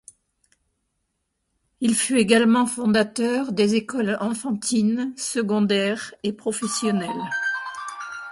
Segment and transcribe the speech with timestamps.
[1.79, 7.29] Il fut également fondateur des écoles enfantine, secondaire et professionnelle.